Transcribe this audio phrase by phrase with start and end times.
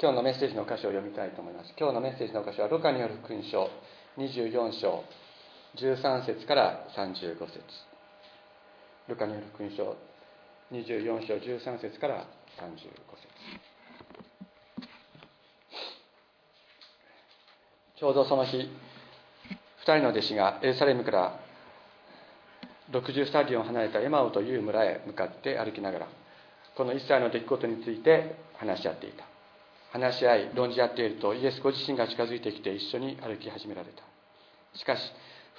[0.00, 1.74] 今日のメッセージの箇所を読みたいと思います。
[1.76, 3.68] 今日のメッセージの箇所はルカによる福音書
[4.16, 5.02] 24章
[5.74, 7.60] 13節から35節。
[9.08, 9.96] ルカによる福音書
[10.70, 12.26] 24章13節から
[12.60, 13.28] 35節。
[17.98, 18.68] ちょうどその日2
[19.82, 21.40] 人の弟子がエルサレムから
[22.92, 26.08] 60スタディオン離れたエマオという村へ向かって歩きながら
[26.76, 29.37] この一切の出来事について話し合っていた。
[29.92, 34.02] 話し合い論じ合っているとイエスご自身が近づいてきて一緒に歩き始められた。
[34.78, 35.00] しかし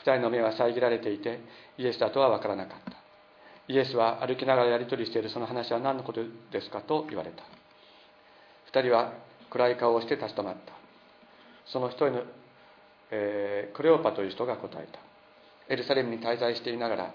[0.05, 1.39] 2人の目は遮られていて
[1.77, 2.93] イエスだとは分からなかった。
[3.67, 6.21] イエスは歩きながらやり取りしているその話は何のこと
[6.51, 7.43] ですかと言われた。
[8.71, 9.13] 2人は
[9.49, 10.73] 暗い顔をして立ち止まった。
[11.65, 12.23] その一人の、
[13.11, 14.99] えー、クレオパという人が答えた。
[15.73, 17.13] エルサレムに滞在していながら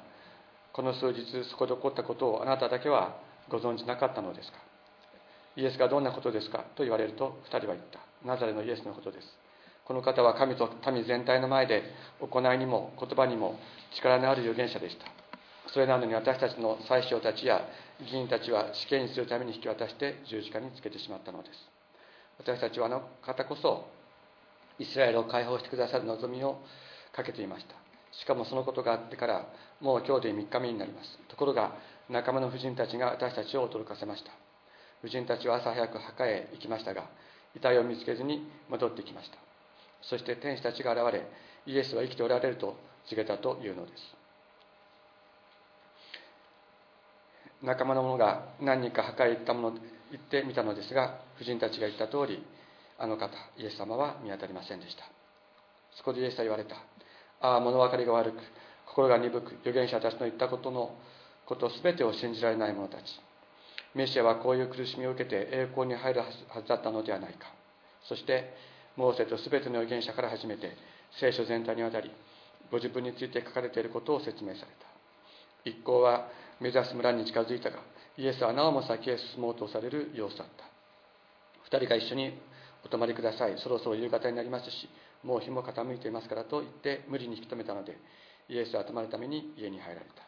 [0.73, 3.17] この数日そこで起こったことをあなただけは
[3.49, 4.59] ご存じなかったのですか？
[5.57, 8.01] イエスがどんなことですかと言われると2人は言った。
[8.27, 9.27] ナザレのイエスのことです。
[9.85, 11.83] この方は神と民全体の前で
[12.21, 13.59] 行いにも言葉にも
[13.97, 15.05] 力のある預言者でした。
[15.73, 17.67] それなのに私たちの宰相たちや
[18.01, 21.53] 議員たちは死刑にするために引き渡して十字架につけてしまったのです。
[22.39, 23.87] 私たちはあの方こそ
[24.79, 26.59] イスラエルを解放してくださる望みを
[27.13, 27.75] かけていました。
[28.19, 29.47] しかもそのことがあってから
[29.81, 31.19] もう今日で3日目になります。
[31.29, 31.73] ところが
[32.09, 34.44] 仲間の婦人たちが私たちを驚かせました。
[35.05, 37.05] 婦人たちは朝早く墓へ行きましたが
[37.55, 39.37] 遺体を見つけずに戻ってきました。
[40.01, 41.27] そして天使たちが現れ
[41.67, 42.75] イエスは生きておられると
[43.11, 44.01] 告げたというのです。
[47.63, 49.77] 仲間の者が何人か墓へ行ったもの
[50.11, 52.43] 行ってみたのですが婦人たちが言った通り
[52.99, 55.05] あの方イエス様は見当たりませんでした。
[55.97, 56.77] そこでイエスは言われた。
[57.43, 58.39] ああ物分かりが悪く
[58.87, 60.97] 心が鈍く預言者たちの言ったことの
[61.45, 63.03] こと全てを信じられない者たち。
[63.95, 66.27] メシアはこういう苦しみを受けて栄光に入るは
[66.61, 67.47] ずだったのではないか。
[68.09, 68.55] そして
[68.97, 70.77] モーセと全ての預言者から始めて
[71.21, 72.11] 聖書全体にわたり
[72.71, 74.87] ご自分について書かれていることを説明された。
[75.65, 76.29] 一行は
[76.61, 77.79] 目指す村に近づいたが
[78.17, 80.49] イエスはなおも先へ進もうとされる様子だっ
[81.71, 81.77] た。
[81.77, 82.39] 2人が一緒に
[82.85, 83.59] お泊まりください。
[83.59, 84.89] そろそろ夕方になりますし
[85.23, 87.97] もう日も傾いていますからと言って無理に引き止めたので
[88.49, 90.23] イエスは泊まるために家に入られた。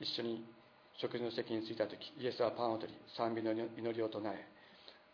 [0.00, 0.44] 一緒に
[0.98, 4.46] 食事の席に着いた時イエスはパンを取り賛美の祈りを唱え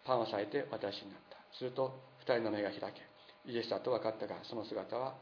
[0.04, 1.36] パンを裂いて私になった。
[1.56, 5.14] すると2人の目が開けイエスだと分かったがその姿は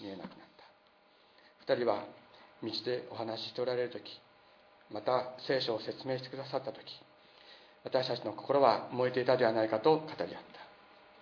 [0.00, 0.28] 見えなくなっ
[1.66, 1.72] た。
[1.72, 2.04] 2人は
[2.62, 4.02] 道でお話ししておられる時
[4.90, 6.78] また聖書を説明してくださった時
[7.84, 10.36] 私たちの心は燃えていたではないかと語り合った。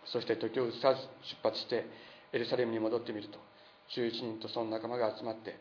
[0.06, 1.86] そして時を移さず出発して
[2.32, 3.38] エルサレムに戻ってみると
[3.96, 5.56] 11人とその仲間が集まって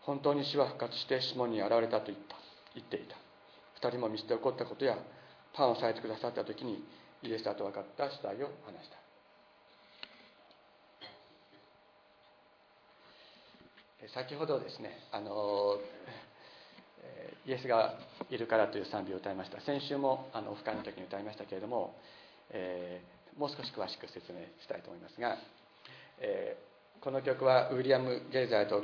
[0.00, 2.43] 本当に死は復活してシモンに現れたと言った。
[2.74, 3.16] 言っていた。
[3.86, 4.96] 2人も道で起こったことや
[5.54, 6.84] パンをされてくださった時に
[7.22, 9.04] イエスだと分かった主体を話した。
[14.12, 15.78] 先ほどですねあの
[17.46, 17.94] イエスが
[18.30, 19.60] いるからという賛美を歌いました。
[19.60, 21.94] 先週もあのオフ会の時に歌いましたけれども、
[22.50, 25.36] えー、もう少し詳しく説明したいと思いますが、
[26.20, 28.82] えー、この曲はウィリアム・ゲイザーと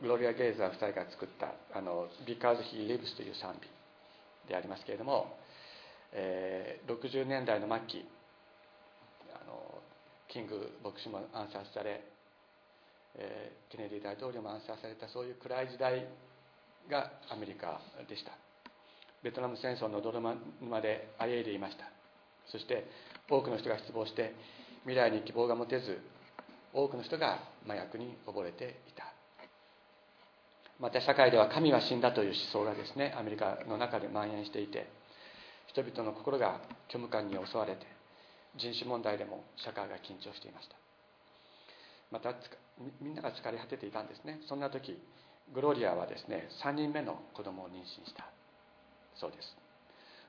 [0.00, 3.68] グロリア・ゲイザー2人が作った「あの Because He Lives」という賛美
[4.48, 5.38] でありますけれども、
[6.12, 8.08] えー、60年代の末期
[9.34, 9.82] あの
[10.28, 12.02] キング牧師も暗殺され、
[13.16, 16.06] えー、ケネディ大統領も暗殺されたそういう暗い時代
[16.88, 18.32] がアメリカでした。
[19.22, 20.18] ベトナム戦争の泥
[20.60, 21.84] 沼であえいでいました。
[22.46, 22.86] そして
[23.28, 24.34] 多くの人が失望して
[24.82, 26.00] 未来に希望が持てず
[26.72, 28.99] 多くの人が麻薬に溺れていた。
[30.80, 34.88] また社会では神は死んだという思想がですねアメリカの中で蔓延していて
[35.68, 37.86] 人々の心が虚無感に襲われて
[38.56, 40.76] 人種問題でも社会が緊張していました。
[42.10, 42.34] また
[43.00, 44.40] みんなが疲れ果てていたんですね。
[44.48, 44.98] そんな時
[45.54, 48.26] グローリアはですね3人目の子供を妊娠した。
[49.14, 49.56] そうです。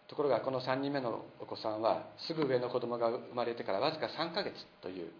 [0.07, 5.11] ところがこの3人目のお子さんはすぐ上の子供が生まれてからわずか3ヶ月という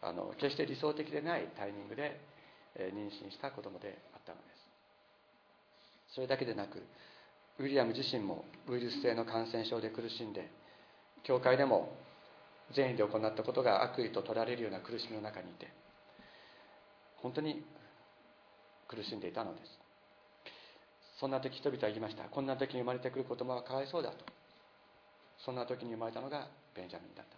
[0.00, 2.20] あの決して理想的でないタイミングで
[2.76, 4.44] 妊娠した子供であったので
[6.08, 6.14] す。
[6.14, 6.82] それだけでなく
[7.58, 10.50] ウィリアム自身もウイルス性の感染症で苦しんで
[11.22, 11.96] 教会でも
[12.74, 15.68] 善意で行ったことが悪意と取られるような苦しみの中にいて
[17.16, 17.64] 本当に
[18.88, 19.78] 苦しんでいたのです。
[21.20, 22.24] そんな時人々は言いました。
[22.24, 24.16] こんな時に生まれてくる子供はかわいそうだと。
[25.38, 27.34] そんな時に生まれたのがベンジャミンだった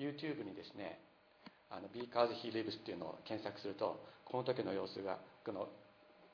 [0.00, 0.24] のです。
[0.24, 0.98] YouTube にですね
[1.70, 5.68] あの Because He Lives っていうのを検索するとこの時の様子がこの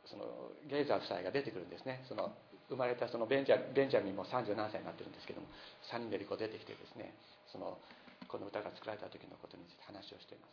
[0.06, 0.24] その
[0.68, 2.04] ゲイザー夫妻が出てくるんですね。
[2.08, 2.32] その
[2.68, 5.46] 生まれたそのベンジャベンジャミンも30何歳になってるんですけども
[5.92, 7.14] 3人でこう出てきてですね
[7.46, 7.78] その
[8.26, 10.48] この歌が作られた時のことについて話をしていま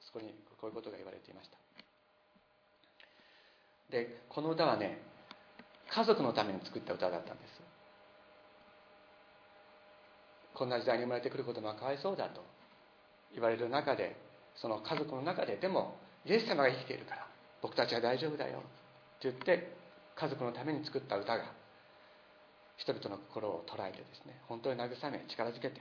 [0.00, 0.06] す。
[0.06, 1.56] そこにこういうことが言われていました。
[3.90, 4.98] でこの歌はね
[5.88, 7.62] 家族のために作った歌だったんです。
[10.52, 12.55] こんな時代に生まれてくることはかわいそうだと。
[13.32, 14.16] 言われる中で
[14.56, 17.26] その家族の中ででもイエス様が生きているから
[17.62, 18.60] 僕たちは大丈夫だよっ
[19.20, 19.72] て言って
[20.14, 21.44] 家族のために作った歌が
[22.76, 25.80] 人々の心を捉えてですね本当に慰め力づけて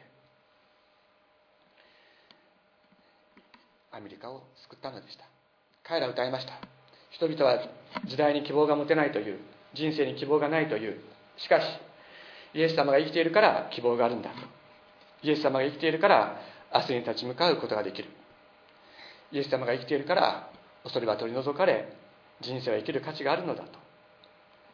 [3.91, 5.24] アメリカを救ったのでした。
[5.83, 6.59] 彼ら歌いました。
[7.12, 7.59] 人々は
[8.06, 9.39] 時代に希望が持てないという
[9.74, 11.00] 人生に希望がないという
[11.38, 11.63] しかし
[12.53, 14.31] イエス様が生きているから希望があるんだ。
[15.24, 16.41] イエス様が生きているから
[16.75, 18.10] 明日に立ち向かうことができる。
[19.31, 20.50] イエス様が生きているから
[20.83, 21.88] 恐れは取り除かれ
[22.42, 23.80] 人生は生きる価値があるのだと。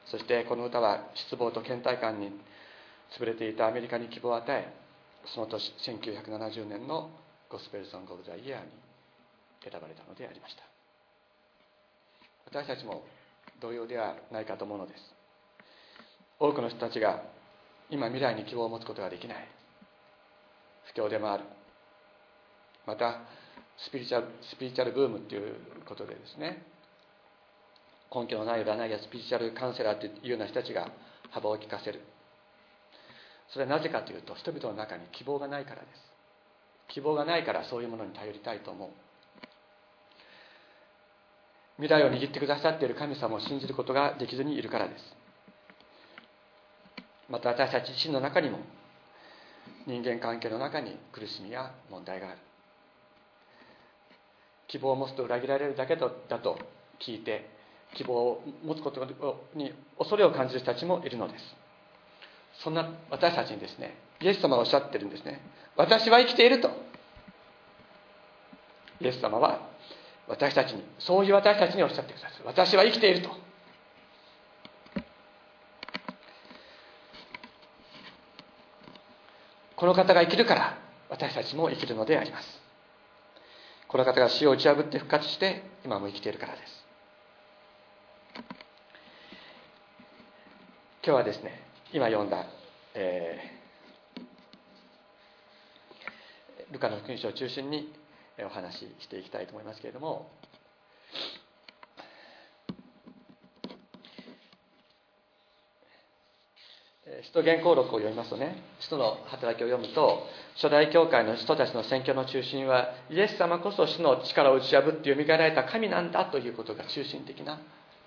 [0.07, 2.31] そしてこの歌は失望と倦怠感に
[3.17, 4.73] 潰れていたアメリカに希望を与え
[5.27, 7.11] その年1970年の
[7.49, 8.67] ゴスペルソング・オブ・ザ・イヤーに
[9.61, 10.63] 選ばれたのでありました。
[12.45, 13.03] 私たちも
[13.61, 15.13] 同様ではないかと思うのです。
[16.39, 17.21] 多くの人たちが
[17.91, 19.47] 今未来に希望を持つことができない。
[20.95, 21.43] 不況でもある。
[22.85, 23.21] また
[23.77, 25.55] スピリチュアルスピリチュアルブームっていう
[25.85, 26.63] ことでですね。
[28.13, 30.89] 根拠のない占いやスピリチュアルカウンセラーというような人たちが
[31.29, 32.01] 幅を利かせる。
[33.49, 36.11] それはなぜかというと人々の中に希望がないからです。
[36.89, 38.89] 希望がないからそういうものに頼りたいと思う。
[41.77, 45.03] 未来を握ってくださっている神様を信じることができずにいるからです。
[47.29, 48.59] また私たち自身の中にも
[49.87, 52.37] 人間関係の中に苦しみや問題がある。
[54.71, 56.09] 希望を持つと裏切られるだけだ
[56.39, 56.57] と
[57.05, 57.49] 聞いて
[57.95, 59.05] 希望を持つこと
[59.53, 61.43] に恐れを感じる人たちもいるのです。
[62.63, 65.41] そんな私たちにですねイエス様がおっしゃってるんですね。
[65.75, 66.69] 私は生きていると。
[69.01, 69.67] イエス様は
[70.27, 72.31] 私たちにそういう私たちにおっしゃってください。
[72.45, 73.29] 私は生きていると。
[79.75, 80.77] この方が生きるから
[81.09, 82.70] 私たちも生きるのであります。
[83.91, 86.85] この方が死を打ち破って復活して今も生きているからです。
[91.03, 91.61] 今日はですね
[91.91, 92.45] 今読んだ、
[92.93, 97.91] えー、ルカの福音書を中心に
[98.45, 100.31] お話ししていきたいと思いますけれども
[107.23, 110.23] 使徒原稿録を読みますとね使徒の働きを読むと
[110.55, 117.59] 初代教会の人たちの宣教の中心はイエス様こそ死の力を打ち破ってよみがえられた神なんだということが中心的な、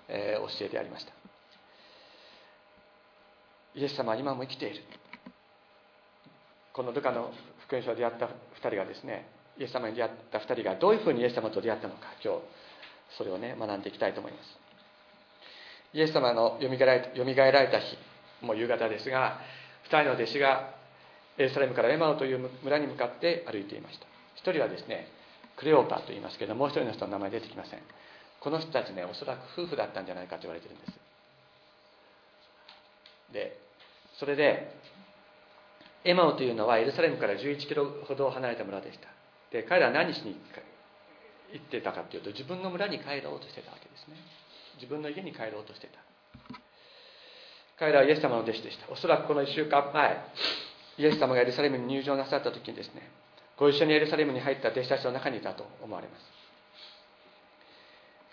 [0.09, 1.13] えー、教えでありました。
[3.75, 4.83] イエス様は今も生きている。
[6.73, 7.31] このルカの
[7.65, 8.29] 福音書で出会った2
[8.67, 9.27] 人がですね
[9.57, 12.39] イエス様に出会った2人がどういうふうにイエス様と出会ったのか今日
[13.17, 14.59] それをね学んでいきたいと思います。
[15.93, 17.97] イエス様のよみがえられた日
[18.41, 19.39] もう夕方ですが
[19.85, 20.73] 2人の弟子が
[21.37, 24.05] エルサレムからエマオという村に向かって歩いていました。
[24.43, 25.07] 1人はですね
[25.57, 27.79] クレオパと言いますけどもう1人の人の名前出てきません。
[28.39, 30.91] この人たちねおそらく夫婦だったんじゃないかと言われてるんです。
[33.33, 33.59] で
[34.19, 34.71] それで
[36.03, 39.07] エマオというのはエルサレムから11キロほど離れた村でした。
[39.51, 40.37] で彼らは何しに
[41.53, 44.15] 行ってたかというと自分の村に帰ろうとしてたわけですね。
[44.75, 46.04] 自分の家に帰ろうとしてた。
[47.77, 48.91] 彼らはイエス様の弟子でした。
[48.91, 50.17] おそらくこの1週間前
[50.97, 53.09] イエス様がエルサレムに入場なさった時にですね
[53.57, 56.21] ご一緒にエルサレムに入った弟子たちの中にいたと思われます。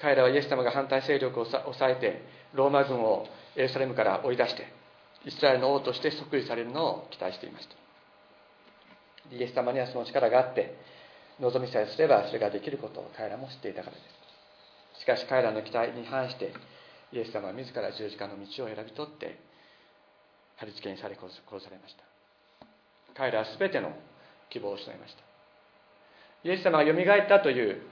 [0.01, 2.23] 彼らはイエス様が反対勢力を抑えて
[2.55, 4.67] ローマ軍をエルサレムから追い出して
[5.25, 9.35] イスラエルの王として即位されるのを期待していました。
[9.35, 10.77] イエス様にはその力があって
[11.41, 14.03] 望みさえすればそれができることを彼らも知っていたからで
[14.97, 15.01] す。
[15.03, 16.53] しかし彼らの期待に反して
[17.13, 19.39] イエス様は自ら十字架の道を選び取って
[20.57, 22.05] 貼り付けにされ殺されました。
[23.15, 23.93] 彼らは全ての
[24.49, 25.23] 希望を失いました。
[26.45, 27.83] イエス様がよみがえったという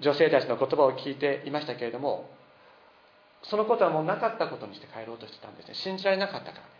[0.00, 2.28] 女性たちの言葉を聞いていましたけれども
[3.42, 5.74] そのことはもうなかったことにして帰ろうとしてたんですね。
[5.74, 6.70] 信じられなかったからで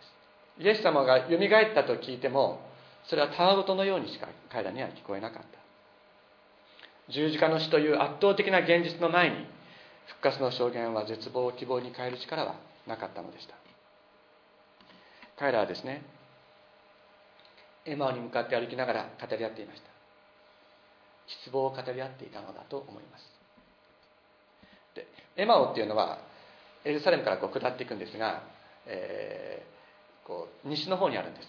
[0.57, 0.63] す。
[0.65, 2.61] イエス様がよみがえったと聞いても
[3.05, 5.47] それはたわごとのようにしか彼らには聞こえなかった。
[7.09, 9.45] 十字架の死という圧倒的な現実の前に
[10.07, 12.55] 復活の証言は絶望を希望に変える力は
[12.87, 13.55] なかったのでした。
[15.37, 16.03] 彼らはですね
[17.85, 19.89] エマオに向かって歩きながら語り合っていました。
[21.27, 23.23] 失望を語り合っていたのだと思います。
[24.95, 26.19] でエマオっていうのは
[26.85, 28.43] エルサレムからこう下っていくんですが、
[28.85, 31.47] えー、こう西の方にあるんです。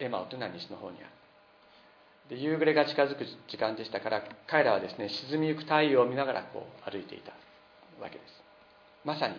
[0.00, 2.36] エマオというのは西の方にある。
[2.36, 7.32] で夕暮れが近づく時間でしたから彼らはですね沈みゆく太陽を見ながらこう歩いていた。
[8.00, 8.42] わけです。
[9.04, 9.34] まさに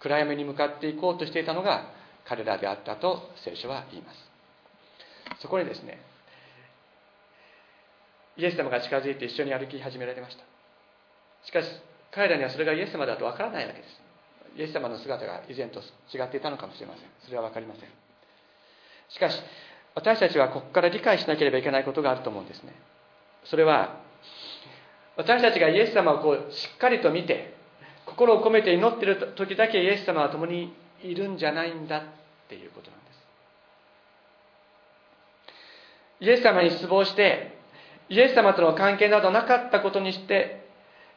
[0.00, 1.90] 暗闇に向かっていこうとしていたのが
[2.24, 4.18] 彼らであったと聖書は言います。
[5.40, 6.00] そこにですね
[8.36, 10.44] イエス様が近づいて一緒に歩き始められました。
[11.44, 11.68] しかし
[12.10, 14.00] 彼らにはそれがイエス様だとわからないわけです。
[14.56, 15.80] イエス様の姿が以前と
[16.12, 17.04] 違っていたのかもしれません。
[17.24, 17.84] それは分かりません。
[19.08, 19.40] しかし
[19.94, 22.74] 私たちはここから理解しなければいけないことがあると思うんですね。
[23.44, 24.00] それは
[25.16, 27.54] 私たちがイエス様をこうしっかりと見て
[28.20, 32.02] 心を込めて祈っている時だけイエス様は共にいるんじゃないんだっ
[32.50, 33.18] ていうことなんです。
[36.20, 37.58] イエス様に失望して
[38.10, 40.68] イエス様との関係などなかったことにして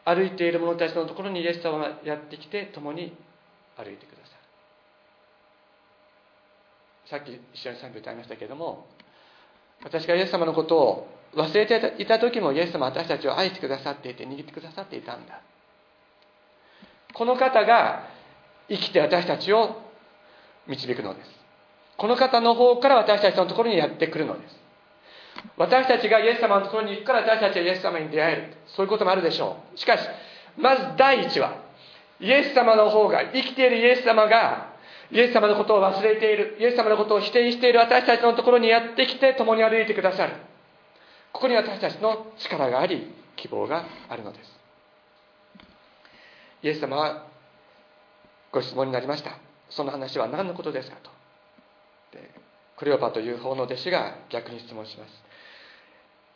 [0.06, 3.14] 歩いている者たちのところにイエス様がやってきて共に
[3.76, 4.36] 歩いてくださ
[7.08, 8.86] いさっき一緒に賛美歌いましたけれども
[9.84, 15.42] 私がイエス様のことを忘れていた時もイエス様は私たちを愛してくださっていて握ってくださっていたんだ。
[17.14, 18.08] この方が
[18.70, 19.82] 生きて私たちを
[20.68, 21.30] 導くのです。
[21.98, 24.60] この方の方から私たちのところにやってくるのです。
[25.58, 28.54] 私たちがイエス様のところに行くから私たちはイエス様に出会える。
[28.68, 29.78] そういうこともあるでしょう。
[29.78, 30.08] しかし
[30.58, 31.58] まず第一は
[32.20, 34.74] イエス様の方が生きているイエス様が
[35.12, 36.58] イエス様のことを忘れている。
[36.60, 37.80] イエス様のことを否定している。
[37.80, 40.34] 私たちのところにやってきて共に歩いてくださる。
[41.32, 44.63] ここに私たちの力があり希望があるのです。
[46.64, 47.28] イエス様は
[48.52, 49.38] ご質問になりました。
[49.70, 51.12] その話は何のことですかと。
[52.78, 55.12] クレオパという方の弟子が逆に質問します。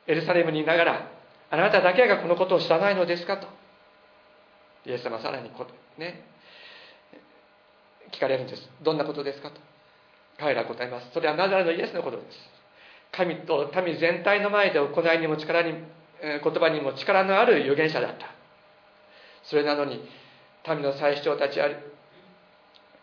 [0.06, 1.12] エルサレムにいながら
[1.50, 3.48] あなただけがこのことを知らないのですかと。
[4.86, 5.66] イエス様はさらにこ
[5.98, 6.24] ね
[8.12, 8.70] 聞かれるんです。
[8.82, 9.62] どんなことですかと。
[10.38, 11.12] 彼らは答えます。
[11.14, 12.38] それはナザレのイエスのことです。
[13.12, 15.74] 神と民全体の前で行いにも力に
[16.22, 18.37] 言葉にも力のある預言者だった。
[19.50, 20.02] それなのに
[20.68, 21.70] 民の最主張たちや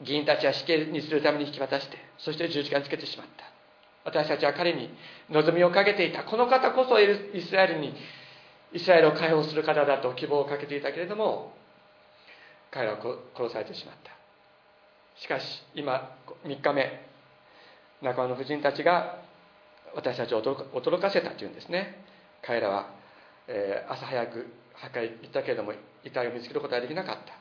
[0.00, 3.44] 議員たちは死刑にするために引き渡してそして十字架につけてしまった。
[4.04, 4.90] 私たちは彼に
[5.30, 6.24] 望みをかけていた。
[6.24, 7.06] この方こそイ
[7.40, 7.94] スラエルに
[8.72, 11.54] イスラエルを解放する方だと希望をかけていたけれども
[12.70, 12.98] 彼らは
[13.34, 14.12] 殺されてしまった。
[15.20, 17.06] しかし今3日目
[18.02, 19.22] 仲間の婦人たちが
[19.94, 22.04] 私たちを驚かせたというんですね。
[22.42, 22.90] 彼らは、
[23.48, 25.72] え、朝早く墓へ行ったけれども
[26.04, 27.34] 遺体を見つけることはできなかった。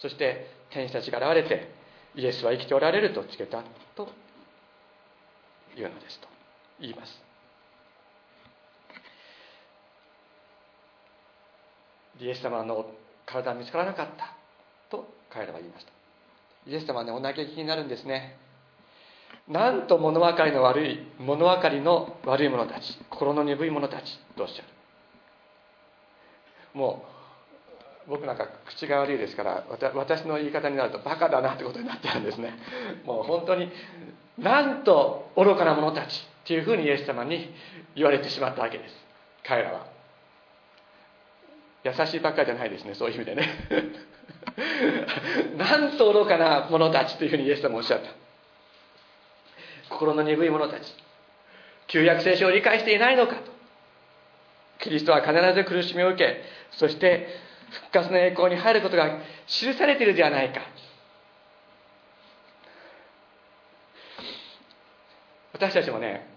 [0.00, 1.70] そして天使たちが現れて
[2.14, 3.62] イエスは生きておられると告げた
[3.94, 4.08] と
[5.76, 6.28] いうのですと
[6.80, 7.22] 言います。
[12.18, 12.86] イエス様の
[13.26, 14.34] 体は見つからなかった
[14.90, 15.92] と彼らは言いました。
[16.66, 18.38] イエス様はねお嘆きになるんですね。
[19.48, 24.75] なんと物分かりの悪い物分かりの悪い者たち心の鈍い者たちとおっしゃる。
[26.76, 27.02] も
[28.06, 29.64] う僕なんか口が悪いですから
[29.94, 32.52] 私の言い方になるとバカだなってことになっちゃうんですね。
[33.04, 33.72] もう本当に
[34.38, 37.52] なんと愚かな者たちっていうふうにイエス様に
[37.96, 38.94] 言われてしまったわけです。
[39.42, 39.86] 彼らは。
[41.82, 43.48] 優しいばっかりじゃないですねそういう意味でね。
[45.56, 48.10] なんと愚かな者たちというふうにイエス様おっしゃった。
[49.88, 50.94] 心の鈍い者たち。
[51.86, 53.55] 旧約聖書を理解していないのかと。
[54.86, 56.42] キリストは必ず苦しみを受け
[56.78, 57.26] そして
[57.70, 60.60] 復活の栄光に入ることが記されているではないか。
[65.52, 66.28] 私たちもね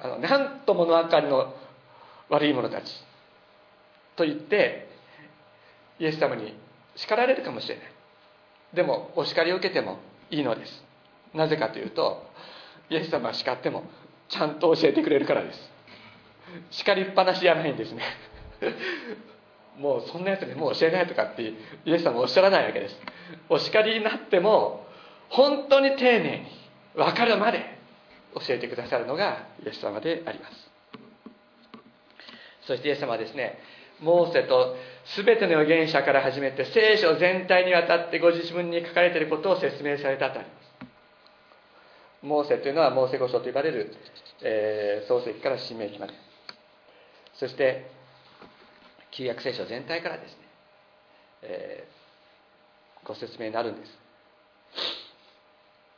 [0.00, 1.54] あのなんと物分かりの
[2.30, 2.90] 悪い者たち
[4.16, 4.88] と言って
[5.98, 6.54] イエス様に
[6.96, 7.84] 叱られるかもしれない。
[8.72, 9.98] でもお叱りを受けても
[10.30, 10.84] いいのです。
[11.34, 12.26] なぜかというと
[12.88, 13.84] イエス様は叱っても
[14.30, 15.79] ちゃんと教えてくれるからです。
[16.70, 18.02] 叱りっぱなしじゃないんですね。
[19.78, 21.54] もうそんなやつにもう教えないとかってイ
[21.86, 23.00] エス様おっしゃらないわけです。
[23.48, 24.86] お叱りになっても
[25.30, 26.46] 本当に丁寧に
[26.94, 27.64] 分かるまで
[28.34, 30.70] 教えてくださるのがイエス様であります。
[32.62, 33.58] そしてイエス様はですね
[34.00, 34.76] モーセと
[35.16, 40.60] 全ての預言者から始めて聖書全体にわたってご自分に書かれていることを説明されたとあります。
[42.22, 43.94] モーセというのはモーセ語書と呼ばれる、
[44.42, 46.29] えー、創世記から新明記まで。
[47.40, 47.90] そして
[49.12, 50.36] 旧約聖書全体からですね、
[51.42, 53.98] えー、ご説明になるんです。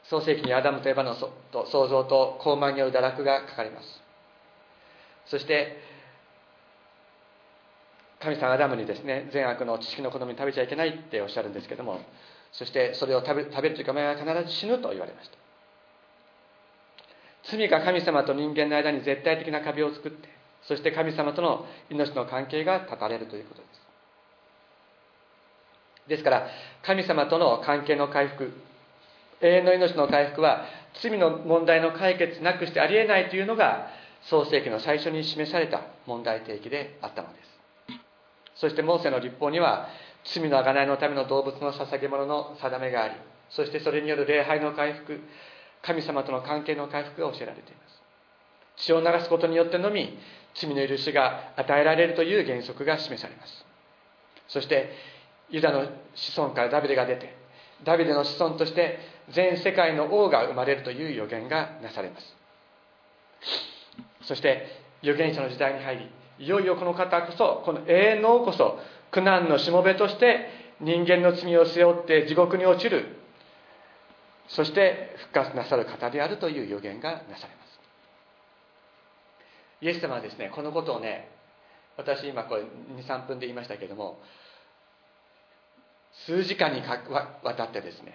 [0.04, 4.02] 創世記にアダムとエバのと創造と高慢による堕落が書かれます。
[5.26, 5.78] そして
[8.20, 11.98] 神様アダムにですね善悪の知識の好み食べちゃいけないっておっしゃるんですけども
[12.52, 15.36] そしてそれを食べ食べるというかお前は必ず死ぬと言われました。
[17.50, 23.82] 罪が神様と人間の間に絶対的な壁を作ってそして神様との命の関係が断たれるということです。
[26.08, 26.48] ですから
[26.82, 28.52] 神様との関係の回復
[29.40, 30.66] 永遠の命の回復は
[31.00, 33.88] 罪の問題の解決なくしてありえないというのが
[34.22, 37.52] 創世記の最初に示された問題提起であったのです。
[38.56, 39.88] そしてモーセの立法には
[40.24, 43.14] 罪の贖いのための動物の捧げ物の定めがあり
[43.50, 45.20] そしてそれによる礼拝の回復
[45.82, 48.01] 神様との関係の回復が教えられています。
[48.84, 50.18] 血を流すことによってのみ
[50.54, 53.64] 罪の許しが与えられるという原則が示されます。
[54.48, 54.92] そして
[55.50, 57.34] ユダの子孫からダビデが出て
[57.84, 58.98] ダビデの子孫として
[59.30, 62.36] 全世界の王が生まれるという予言がなされます。
[64.22, 64.66] そして
[65.02, 65.98] 預言者の時代に入
[66.38, 68.78] りいよいよこの方こそこの永遠の王こそ
[69.10, 70.48] 苦難のしもべとして
[70.80, 73.16] 人間の罪を背負って地獄に落ちる。
[74.48, 77.61] そして復活なさる方であるという予言がなされます。
[79.82, 81.28] イエス様はですねこのことをね
[81.98, 82.62] 私今これ
[83.02, 84.18] 23分で言いましたけども
[86.26, 88.14] 数時間にわたってですね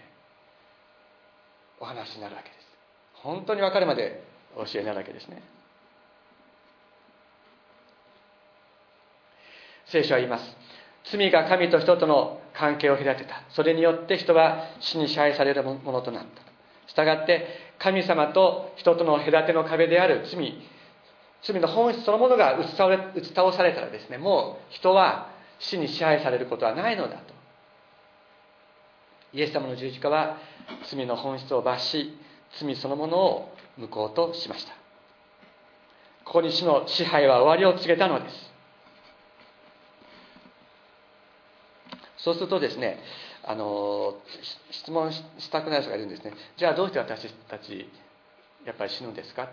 [1.80, 2.68] お話になるわけです。
[3.14, 4.24] 本当に分かるまで
[4.56, 5.44] 教えになるわけですね。
[9.86, 10.58] 聖書は言います。
[11.12, 13.44] 罪が神と人との関係を隔てた。
[13.50, 16.42] それによって人は死に支配されるものとなった。
[16.88, 17.48] したがって
[17.80, 20.58] 神様と人との隔ての壁である罪
[21.44, 25.30] 罪の本質そのものが打ち倒れ打ち倒されたらですねもう人は
[25.60, 27.34] 死に支配されることはないのだと。
[29.34, 30.38] イエス様の十字架は
[30.90, 32.18] 罪の本質を罰し
[32.60, 34.74] 罪そのものを無効としました。
[36.26, 38.52] ここに死の支配は終わりを告げたのです。
[42.18, 43.00] そうするとですね
[43.44, 44.16] あの
[44.72, 46.34] 質問したくない人がいるんですね。
[46.58, 47.90] じゃあどうして私たち
[48.66, 49.50] やっぱり死ぬんですか？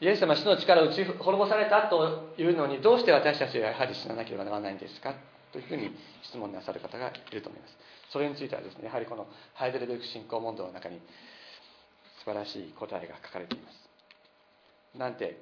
[0.00, 5.14] イエス様死の力を打ち滅ぼされたというのにどうして私たちはやはり死ななければならないんですか？
[5.52, 5.90] というふうに
[6.22, 7.76] 質問なさる方がいると思います。
[8.10, 11.00] それについてはですねやはりこのハイデルベルク信仰問答の中に
[12.20, 14.98] 素晴らしい答えが書かれています。
[14.98, 15.40] なんて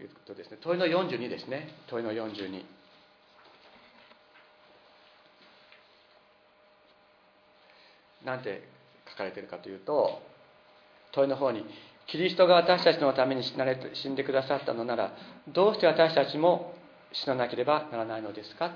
[0.00, 0.58] いうことですね。
[0.62, 1.68] 問いの42ですね。
[1.88, 2.64] 問いの42
[8.24, 8.66] なんて
[9.10, 10.22] 書かれているかというと
[11.12, 11.66] 問いの方に
[12.06, 15.12] キリストが私たちのために死なれ死んでくださったのなら
[15.48, 16.74] どうして私たちも
[17.12, 18.72] 死ななければならないのですか？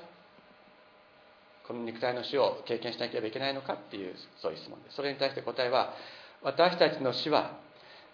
[1.67, 4.97] この肉体の死を経験しなければいけないのかっていうそういう質問です。
[4.97, 5.93] それに対して答えは
[6.43, 7.59] 私たちの死は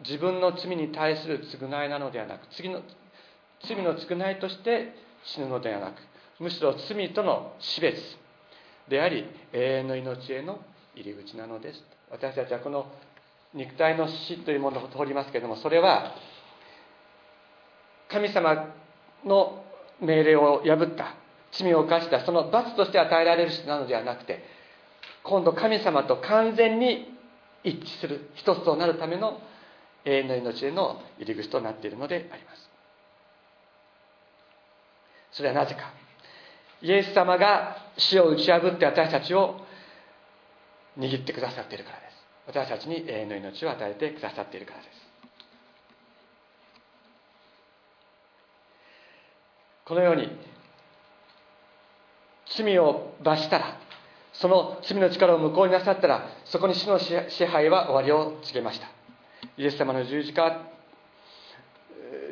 [0.01, 2.81] 自分の罪に対する償いなのではなく次の
[3.67, 5.95] 罪の償いとして死ぬのではなく
[6.41, 7.97] むしろ罪との死別
[8.89, 10.59] であり永遠の命への
[10.97, 11.85] 入り口なのです。
[12.11, 12.87] 私たちはこの
[13.55, 16.15] 肉体の死というものを通りますけれどもそれは
[18.09, 18.75] 神様
[19.25, 19.65] の
[20.01, 21.15] 命令を破った
[21.53, 24.45] 罪を犯したその罰として与えられる死なのではなくて
[25.23, 27.15] 今度神様と完全に
[27.63, 29.41] 一致する一つとなるための
[30.05, 32.71] 永遠の命への入り口となっているのであります。
[35.33, 35.93] それはなぜか。
[36.83, 39.57] イエス様が死を打ち破って私たちを
[40.99, 42.01] 握ってくださっているから。
[42.01, 42.04] です
[42.47, 45.05] 私たちに永遠の命を与えてくださっているからです。
[49.85, 50.29] このように
[52.57, 53.79] 罪を罰したら
[54.33, 58.89] その罪の力を無効になさったらそこに死の支配は終わりを告げました。
[59.57, 60.63] イエス様の十字架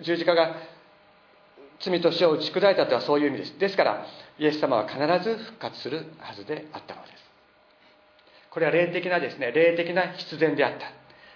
[0.03, 0.57] 十字架が
[1.81, 3.59] 罪と死を打ち砕いたとはそういう意味です。
[3.59, 4.07] ですから
[4.39, 7.32] イエス様は必ず復活するはずであったのです。
[8.53, 10.93] これは霊的なですね霊的な必然であった。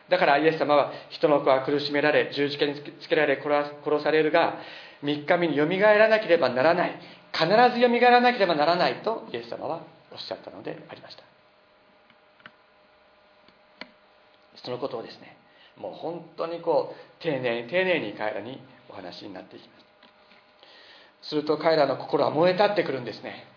[0.08, 4.60] だからイエス様は人の子は苦しめられ十字架につけられ殺されるが
[5.02, 7.00] 3日目によみがえらなければならない。
[7.32, 11.22] 必ずよみがえらなければならないとイエス様はおっしゃったのでありました。
[14.56, 15.36] そのことをですね
[15.76, 19.74] もう本当にこう丁寧に丁寧に彼らにお話になっていきま
[21.22, 21.28] す。
[21.28, 23.55] すると彼らの心は燃え立ってくるんですね。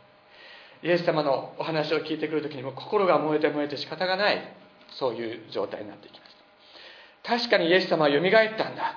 [0.84, 4.56] イエス様のお話を聞いてくる時にも心が燃えて燃えて仕方がない
[4.92, 6.30] そういう状態になっていきます
[7.24, 8.96] 確かにイエス様はよみがえったんだ。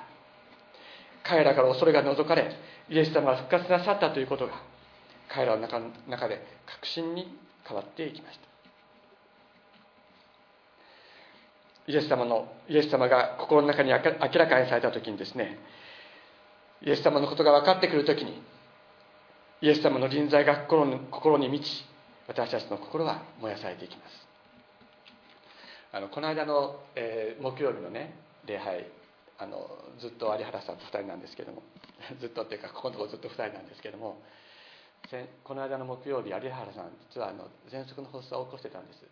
[1.24, 2.50] 彼らから恐れが除かれ
[2.88, 4.54] イエス様が復活なさったということが
[5.28, 8.46] 彼らの中中で確信に変わっていきました。
[11.88, 15.58] イエス様のイエス様が心の中に明らかにされた時にですね
[16.80, 18.40] イエス様のことが分かってくる時に
[19.62, 21.84] イエス様の臨在が心に心に満ち
[22.26, 24.26] 私たちの心は燃やされていきます。
[25.92, 28.12] あのこの間の、えー、木曜日のね
[28.44, 28.84] 礼拝
[29.38, 29.70] あの
[30.00, 31.62] ずっと有原さんと2人なんですけども
[32.18, 34.20] ずっとっていうかここのとこずっと2人なんですけども
[35.44, 39.06] この間の木曜日有原さん実はあの喘息の発作を起こしてたんです。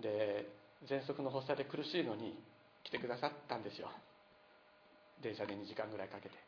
[0.00, 0.46] で
[0.86, 2.36] 喘息の発作で苦しいのに
[2.82, 3.92] 来てくださったんですよ。
[5.20, 6.47] 電車で2時間ぐらいかけて。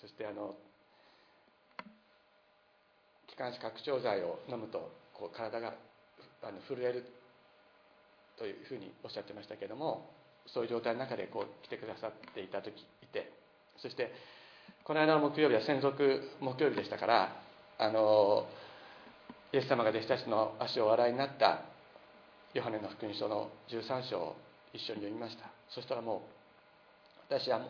[0.00, 0.54] そしてあの
[3.28, 5.74] 気管支拡張剤を飲むとこう体が
[6.42, 7.04] あの震える
[8.38, 10.10] というふうにおっしゃってましたけれども
[10.46, 13.32] そういう状態の中でこう来てくださっていた時いて
[13.78, 14.12] そして
[14.84, 17.36] この間の木曜日は専属木曜日でしたから
[17.78, 18.46] あの
[19.52, 21.62] イエス様が弟子たちの足をお洗いになった
[22.54, 24.36] ヨハネの福音書の13章を
[24.72, 25.44] 一緒に読みました。
[25.70, 26.22] そしたらも
[27.30, 27.60] う私は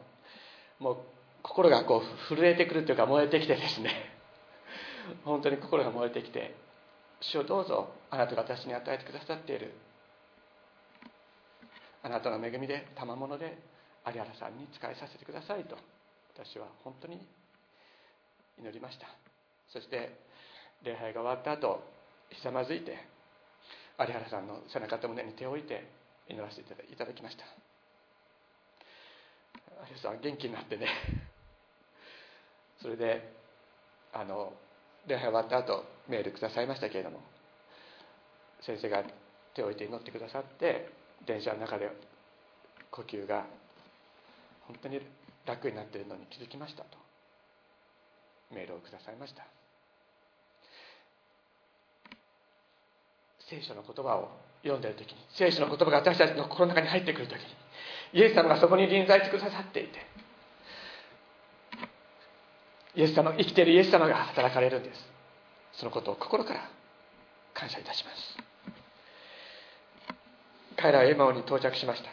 [0.79, 0.97] もう
[1.49, 3.91] 心がこう震えてくるというか燃えてきてですね。
[5.25, 6.55] 本当に心が燃えてきて
[7.21, 9.73] 主をどうぞあなたが私に与えてくださっている。
[12.03, 13.59] あなたの恵みで賜物で
[14.07, 15.77] 有原さんに仕えさせてくださいと
[16.33, 17.27] 私は本当に
[18.59, 19.09] 祈りました。
[19.69, 20.17] そして
[20.83, 21.83] 礼拝が終わった後
[22.31, 22.99] ひざまずいて
[23.99, 25.91] 有原さんの背中と胸に手を置いて
[26.29, 27.45] 祈らせていただきました。
[29.91, 30.87] 有原さん元気になってね。
[32.81, 33.33] それで
[34.13, 34.53] あの
[35.07, 37.21] 礼拝終わった後メールくださいましたけれども
[38.61, 39.03] 先生が
[39.55, 40.89] 手を置いて祈ってくださって
[41.27, 41.91] 電車の中で
[42.91, 43.47] 呼吸が
[44.67, 45.01] 本当に
[45.47, 46.99] 楽になっているのに気づきましたと
[48.55, 49.45] メールをくださいました。
[53.49, 54.29] 聖書の言葉を
[54.63, 57.47] 読んでいる時に聖書の言葉が私たちの心の中に入ってくる時に
[58.13, 60.05] イエス様がそこに臨在してくださっていて
[62.99, 65.01] イエス様生きているイエス様が働かれるんです。
[65.75, 66.69] そのことを心から
[67.55, 68.37] 感謝いたします。
[70.77, 72.11] 彼らはエマオに到着しました。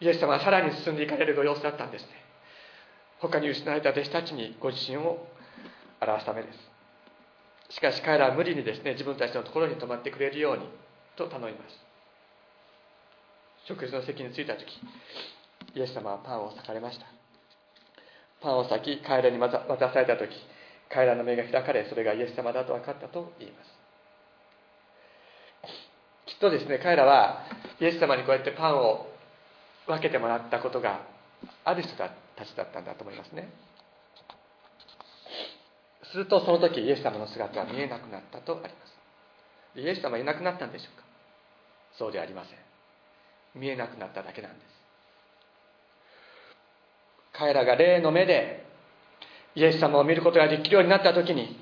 [0.00, 2.08] イエス様はさらに進んでいかれるご様子だったんですね。
[3.20, 5.24] 他に失われた弟子たちにご自身を
[6.00, 6.52] 表すためで
[7.70, 7.74] す。
[7.76, 10.64] しかし彼らは無理にですね自分たちのところに泊まってくれるように
[11.14, 11.86] と頼みます。
[13.68, 14.66] 食事の席に着いた時
[15.76, 17.15] イエス様はパンを裂かれました。
[18.46, 19.58] パンを裂き彼らに渡
[19.92, 20.30] された時
[20.88, 23.70] 彼らの目が開かれそれがイエス様だと分かったと言います。
[26.26, 27.42] きっとですね彼らは
[27.80, 29.08] イエス様にこうやってパンを
[29.88, 31.00] 分けてもらったことが
[31.64, 32.08] ある人た
[32.46, 33.48] ちだったんだと思いますね。
[36.12, 39.80] するとその時イエス様の姿は見えなくなったとあります。
[39.80, 41.02] イエス様いなくなったんでしょうか？
[41.98, 42.58] そうではありません。
[43.60, 44.75] 見えなくなっただけなんです。
[47.38, 48.64] 彼らが霊の目で
[49.54, 51.58] イエス様を見ることができるようになった時に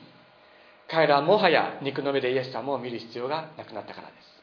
[0.88, 4.34] 彼らはもはや肉の目でイエス様を見る必要がなくなったからです。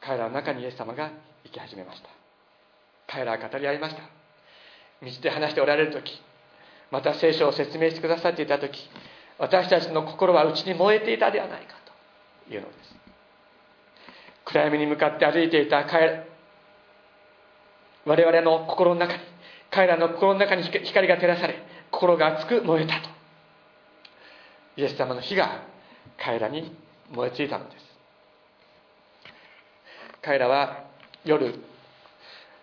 [0.00, 1.10] 彼らの中にイエス様が
[1.44, 2.08] 生き始めました。
[3.06, 4.02] 彼らは語り合いました。
[5.02, 6.20] 道で話しておられる時
[6.90, 8.90] また聖書を説明してくださっていた時
[9.38, 11.74] 私たちの心は内に燃えていたではないか
[12.48, 12.96] というのです。
[14.44, 15.84] 暗闇に向かって歩いていた
[18.08, 19.20] 我々の心の中に
[19.70, 23.08] 彼らの心の中に光が照らされ心が熱く燃えたと。
[24.78, 25.62] イエス様の火が
[26.16, 26.74] 彼らに
[27.10, 27.84] 燃えついたのです。
[30.22, 30.84] 彼らは
[31.24, 31.54] 夜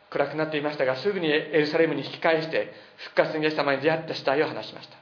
[0.09, 4.97] 暗くなっていましたがすぐにエルサレムに引き返して復活のイエス様に出会った死体を話しました。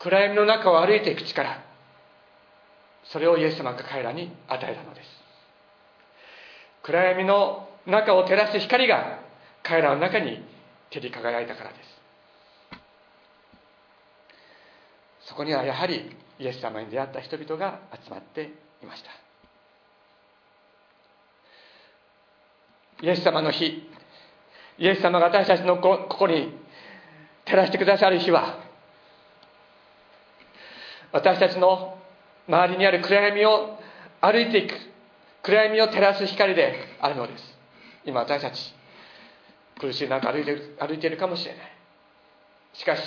[0.00, 1.62] 暗闇の中を歩いていく力
[3.04, 5.08] それをイエス様が彼らに与えたのです。
[6.82, 9.20] 暗闇の中を照らす光が
[9.62, 10.42] 彼らの中に
[10.90, 11.94] 照り輝いたからです。
[15.28, 18.50] そこにはやはりイエス様に出会った人々が集まって
[18.82, 19.10] いました。
[23.02, 23.90] イエス様の日
[24.78, 26.52] イエス様が私たちのここに
[27.44, 28.58] 照らしてくださる日は
[31.12, 31.98] 私たちの
[32.48, 33.78] 周りにある暗闇を
[34.20, 34.74] 歩いていく
[35.42, 37.53] 暗闇を照らす光であるのです。
[38.04, 38.74] 今私たち
[39.80, 41.72] 苦しい中歩いている歩いているかもしれない。
[42.74, 43.02] しかし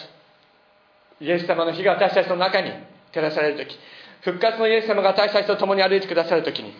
[1.19, 2.71] イエス様の日が私たちの中に
[3.11, 3.77] 照らされる時
[4.21, 6.73] 復活のイエス様が私たちと共に歩いてくださる時に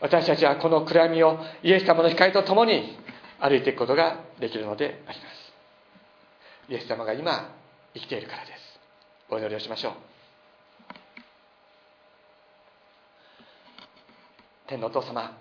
[0.00, 2.96] 私たちはこの暗闇をイエス様の光と共に
[3.38, 5.52] 歩いていくことができるのであります。
[6.68, 7.54] イエス様が今
[7.94, 8.80] 生きているからです。
[9.28, 9.92] お祈りをしましょう。
[14.68, 15.36] 天のお父様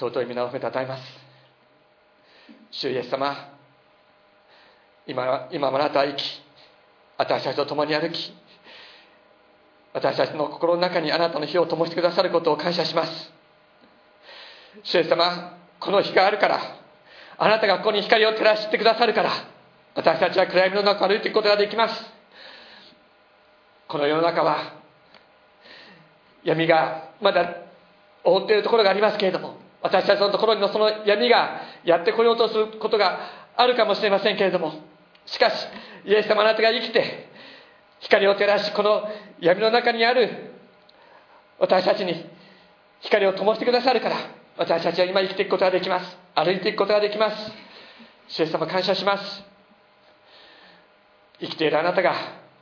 [0.00, 1.02] 尊い皆を褒めたたえます。
[2.70, 3.36] 主イエス様
[5.06, 6.42] 今今もあなたは生き
[7.18, 8.32] 私たちと共に歩き
[9.92, 13.32] 私たちの心の中にあなたの火を灯してくださることを感謝します。
[14.84, 16.60] 主イエス様この日があるから
[17.36, 19.32] あなたがここに光を照らしてくださるから
[19.94, 22.04] 私たちは暗闇の中を歩いていくことができます。
[23.86, 24.80] この世の中は
[26.42, 27.56] 闇がまだ
[28.24, 33.20] 覆っているところがありますけれども私たちのところにもその闇がやってこようとすることが
[33.56, 34.74] あるかもしれませんけれども。
[35.26, 35.66] しかし
[36.04, 37.28] イエス様あなたが生きて
[38.00, 39.08] 光を照らしこの
[39.40, 40.54] 闇の中にある
[41.58, 42.24] 私たちに
[43.00, 44.16] 光を灯してくださるから
[44.56, 46.16] 私たちは今生きていくことができます。
[46.34, 47.52] 歩いていくことができます。
[48.28, 49.42] 主イエス様感謝します。
[51.40, 52.14] 生きているあなたが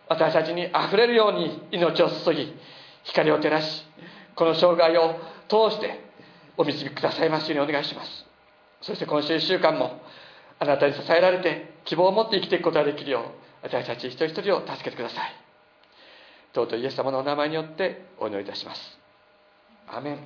[0.09, 2.55] 私たちにあふれるように命を注ぎ
[3.05, 3.85] 光を照らし
[4.35, 5.15] この生涯を
[5.49, 6.08] 通して
[6.59, 8.27] お導きくださいますようにお願いします。
[8.83, 10.01] そして今週1週間も
[10.59, 13.23] あなたに支えられて希望を持って生きていくことができるよう
[13.63, 15.35] 私たち一人一人を助けてください。
[16.55, 18.99] 尊いイエス様のお名前によってお祈りいたします。
[19.89, 20.19] アメン。